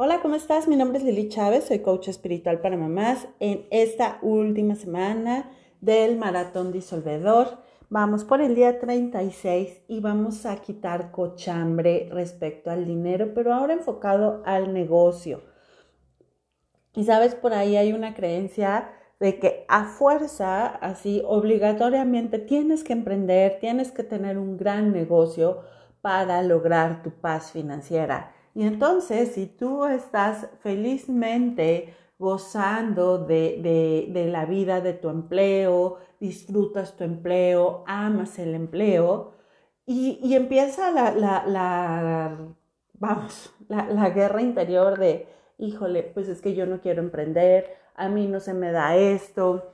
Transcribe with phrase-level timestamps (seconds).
[0.00, 0.68] Hola, ¿cómo estás?
[0.68, 3.26] Mi nombre es Lili Chávez, soy coach espiritual para mamás.
[3.40, 7.58] En esta última semana del maratón disolvedor,
[7.90, 13.72] vamos por el día 36 y vamos a quitar cochambre respecto al dinero, pero ahora
[13.72, 15.42] enfocado al negocio.
[16.94, 22.92] Y sabes, por ahí hay una creencia de que a fuerza, así obligatoriamente tienes que
[22.92, 25.62] emprender, tienes que tener un gran negocio
[26.02, 28.37] para lograr tu paz financiera.
[28.58, 37.04] Y entonces, si tú estás felizmente gozando de, la vida de tu empleo, disfrutas tu
[37.04, 39.34] empleo, amas el empleo,
[39.86, 42.36] y, empieza la,
[42.94, 45.28] vamos, la guerra interior de,
[45.58, 49.70] híjole, pues es que yo no quiero emprender, a mí no se me da esto,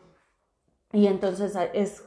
[0.93, 2.05] y entonces es,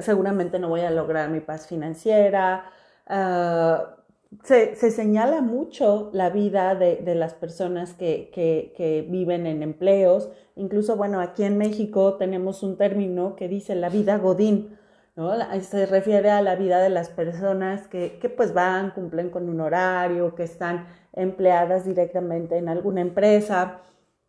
[0.00, 2.70] seguramente no voy a lograr mi paz financiera.
[3.06, 3.96] Uh,
[4.44, 10.30] se, señala mucho la vida de, las personas que, viven en empleos.
[10.56, 14.76] Incluso, bueno, aquí en México tenemos un término que dice la vida godín,
[15.14, 15.32] ¿no?
[15.60, 19.60] Se refiere a la vida de las personas que, que pues van, cumplen con un
[19.60, 23.80] horario, que están empleadas directamente en alguna empresa.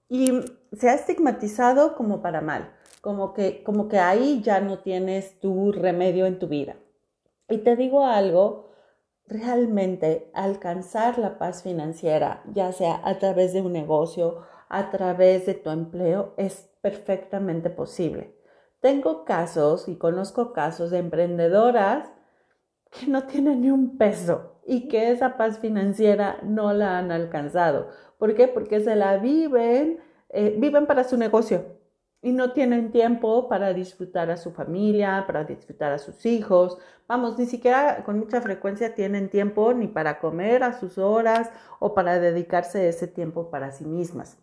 [0.09, 0.31] Y
[0.73, 5.71] se ha estigmatizado como para mal, como que, como que ahí ya no tienes tu
[5.71, 6.77] remedio en tu vida.
[7.49, 8.66] Y te digo algo,
[9.27, 15.53] realmente alcanzar la paz financiera, ya sea a través de un negocio, a través de
[15.53, 18.35] tu empleo, es perfectamente posible.
[18.79, 22.09] Tengo casos y conozco casos de emprendedoras
[22.91, 27.89] que no tienen ni un peso y que esa paz financiera no la han alcanzado.
[28.17, 28.47] ¿Por qué?
[28.47, 31.77] Porque se la viven, eh, viven para su negocio
[32.21, 36.77] y no tienen tiempo para disfrutar a su familia, para disfrutar a sus hijos.
[37.07, 41.93] Vamos, ni siquiera con mucha frecuencia tienen tiempo ni para comer a sus horas o
[41.93, 44.37] para dedicarse ese tiempo para sí mismas.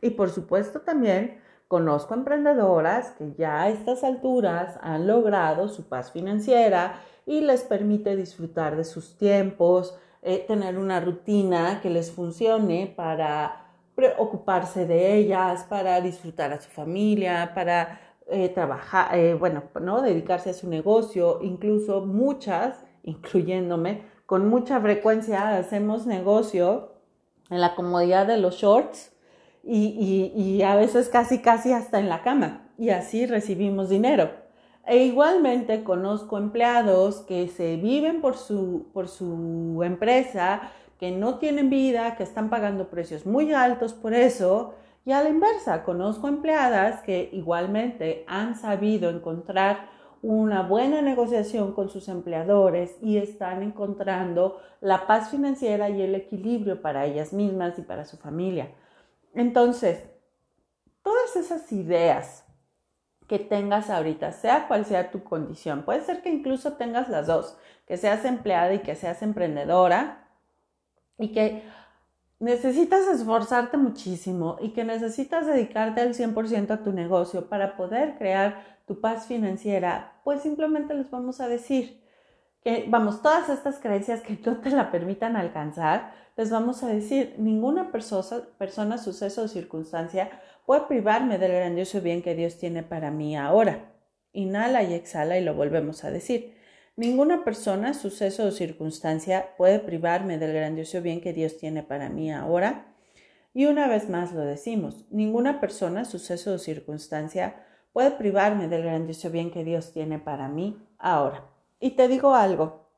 [0.00, 6.10] Y por supuesto también conozco emprendedoras que ya a estas alturas han logrado su paz
[6.10, 12.92] financiera y les permite disfrutar de sus tiempos, eh, tener una rutina que les funcione
[12.96, 13.69] para
[14.00, 20.00] preocuparse de ellas, para disfrutar a su familia, para eh, trabajar, eh, bueno, ¿no?
[20.00, 26.94] dedicarse a su negocio, incluso muchas, incluyéndome, con mucha frecuencia hacemos negocio
[27.50, 29.12] en la comodidad de los shorts
[29.62, 34.30] y, y a veces casi, casi hasta en la cama y así recibimos dinero.
[34.86, 41.70] E igualmente conozco empleados que se viven por su, por su empresa, que no tienen
[41.70, 44.74] vida, que están pagando precios muy altos por eso.
[45.06, 49.88] Y a la inversa, conozco empleadas que igualmente han sabido encontrar
[50.20, 56.82] una buena negociación con sus empleadores y están encontrando la paz financiera y el equilibrio
[56.82, 58.70] para ellas mismas y para su familia.
[59.32, 60.04] Entonces,
[61.02, 62.44] todas esas ideas
[63.26, 67.56] que tengas ahorita, sea cual sea tu condición, puede ser que incluso tengas las dos,
[67.86, 70.19] que seas empleada y que seas emprendedora,
[71.20, 71.62] y que
[72.40, 78.80] necesitas esforzarte muchísimo y que necesitas dedicarte al 100% a tu negocio para poder crear
[78.86, 82.00] tu paz financiera, pues simplemente les vamos a decir
[82.64, 87.34] que, vamos, todas estas creencias que no te la permitan alcanzar, les vamos a decir,
[87.38, 90.30] ninguna persona, persona, suceso o circunstancia
[90.64, 93.92] puede privarme del grandioso bien que Dios tiene para mí ahora.
[94.32, 96.59] Inhala y exhala y lo volvemos a decir.
[97.00, 102.30] Ninguna persona, suceso o circunstancia puede privarme del grandioso bien que Dios tiene para mí
[102.30, 102.92] ahora.
[103.54, 109.30] Y una vez más lo decimos, ninguna persona, suceso o circunstancia puede privarme del grandioso
[109.30, 111.46] bien que Dios tiene para mí ahora.
[111.80, 112.90] Y te digo algo,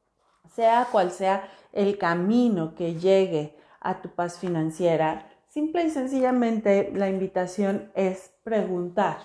[0.52, 7.08] sea cual sea el camino que llegue a tu paz financiera, simple y sencillamente la
[7.08, 9.18] invitación es preguntar,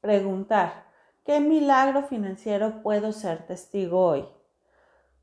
[0.00, 0.89] preguntar.
[1.30, 4.24] ¿Qué milagro financiero puedo ser testigo hoy?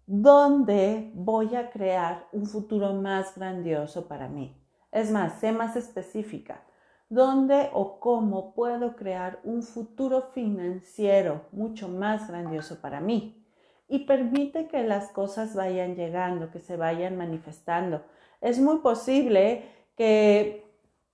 [0.05, 4.57] ¿Dónde voy a crear un futuro más grandioso para mí?
[4.89, 6.63] Es más, sé más específica.
[7.09, 13.45] ¿Dónde o cómo puedo crear un futuro financiero mucho más grandioso para mí?
[13.89, 18.01] Y permite que las cosas vayan llegando, que se vayan manifestando.
[18.39, 19.65] Es muy posible
[19.97, 20.66] que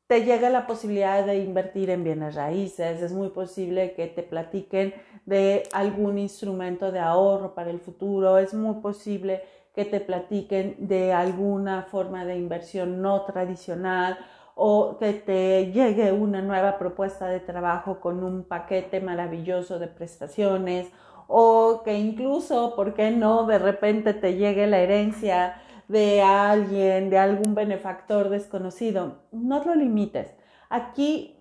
[0.08, 4.94] te llega la posibilidad de invertir en bienes raíces, es muy posible que te platiquen
[5.26, 9.42] de algún instrumento de ahorro para el futuro, es muy posible
[9.74, 14.20] que te platiquen de alguna forma de inversión no tradicional
[14.56, 20.92] o que te llegue una nueva propuesta de trabajo con un paquete maravilloso de prestaciones
[21.28, 23.46] o que incluso, ¿por qué no?
[23.48, 25.56] De repente te llegue la herencia
[25.88, 29.24] de alguien, de algún benefactor desconocido.
[29.32, 30.34] No lo limites.
[30.70, 31.38] Aquí,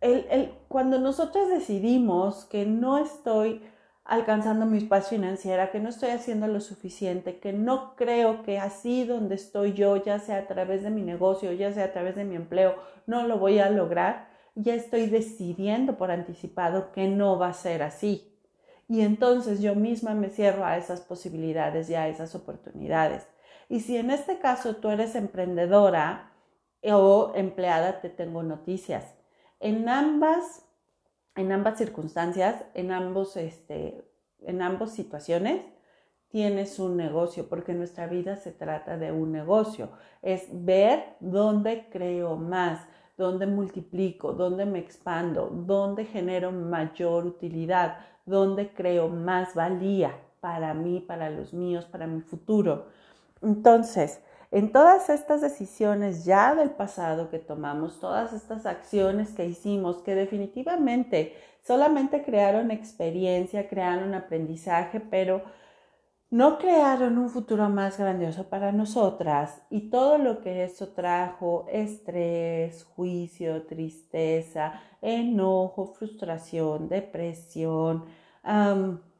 [0.00, 3.62] el, cuando nosotros decidimos que no estoy
[4.04, 9.04] alcanzando mi paz financiera, que no estoy haciendo lo suficiente, que no creo que así
[9.04, 12.24] donde estoy yo, ya sea a través de mi negocio, ya sea a través de
[12.24, 17.48] mi empleo, no lo voy a lograr, ya estoy decidiendo por anticipado que no va
[17.48, 18.32] a ser así.
[18.88, 23.26] Y entonces yo misma me cierro a esas posibilidades y a esas oportunidades.
[23.68, 26.32] Y si en este caso tú eres emprendedora
[26.82, 29.14] o empleada, te tengo noticias.
[29.60, 30.66] En ambas,
[31.34, 34.08] en ambas circunstancias, en ambos, este,
[34.40, 35.62] en ambas situaciones,
[36.28, 39.90] tienes un negocio, porque nuestra vida se trata de un negocio.
[40.22, 42.86] Es ver dónde creo más,
[43.16, 51.00] dónde multiplico, dónde me expando, dónde genero mayor utilidad, dónde creo más valía para mí,
[51.00, 52.86] para los míos, para mi futuro.
[53.46, 54.20] Entonces,
[54.50, 60.16] en todas estas decisiones ya del pasado que tomamos, todas estas acciones que hicimos, que
[60.16, 65.42] definitivamente solamente crearon experiencia, crearon aprendizaje, pero
[66.28, 72.82] no crearon un futuro más grandioso para nosotras y todo lo que eso trajo, estrés,
[72.82, 78.06] juicio, tristeza, enojo, frustración, depresión,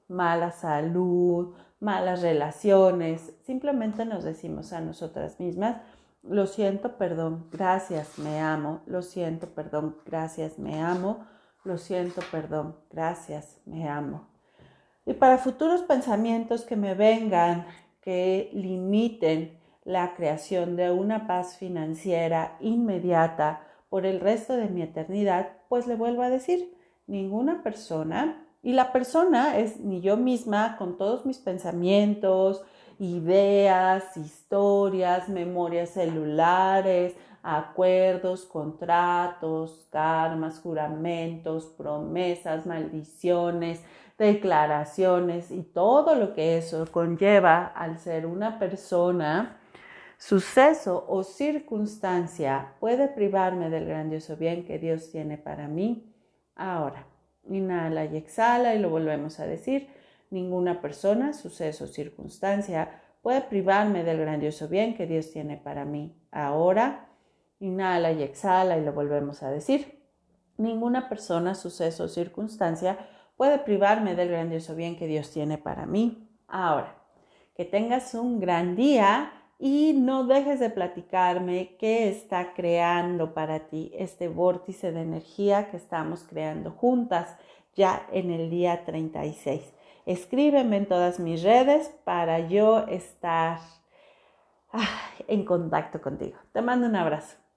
[0.09, 5.77] mala salud, malas relaciones, simplemente nos decimos a nosotras mismas,
[6.23, 11.25] lo siento, perdón, gracias, me amo, lo siento, perdón, gracias, me amo,
[11.65, 14.29] lo siento, perdón, gracias, me amo.
[15.05, 17.67] Y para futuros pensamientos que me vengan,
[18.01, 25.53] que limiten la creación de una paz financiera inmediata por el resto de mi eternidad,
[25.69, 26.75] pues le vuelvo a decir,
[27.07, 32.65] ninguna persona, y la persona es ni yo misma con todos mis pensamientos,
[32.99, 37.15] ideas, historias, memorias celulares,
[37.45, 43.85] acuerdos, contratos, karmas, juramentos, promesas, maldiciones,
[44.19, 49.61] declaraciones y todo lo que eso conlleva al ser una persona,
[50.19, 56.13] suceso o circunstancia puede privarme del grandioso bien que Dios tiene para mí
[56.57, 57.07] ahora.
[57.49, 59.89] Inhala y exhala y lo volvemos a decir.
[60.31, 66.17] Ninguna persona, suceso o circunstancia puede privarme del grandioso bien que Dios tiene para mí
[66.31, 67.09] ahora.
[67.59, 70.03] Inhala y exhala y lo volvemos a decir.
[70.59, 72.99] Ninguna persona, suceso o circunstancia
[73.37, 76.29] puede privarme del grandioso bien que Dios tiene para mí.
[76.49, 77.03] Ahora,
[77.55, 83.91] que tengas un gran día y no dejes de platicarme qué está creando para ti
[83.95, 87.37] este vórtice de energía que estamos creando juntas
[87.75, 89.63] ya en el día 36.
[90.05, 93.59] Escríbeme en todas mis redes para yo estar
[94.73, 96.39] ah, en contacto contigo.
[96.53, 97.37] Te mando un abrazo.